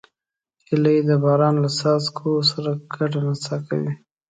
هیلۍ 0.67 0.97
د 1.09 1.11
باران 1.23 1.55
له 1.63 1.69
څاڅکو 1.77 2.31
سره 2.51 2.71
ګډه 2.93 3.19
نڅا 3.25 3.55
کوي 3.67 3.91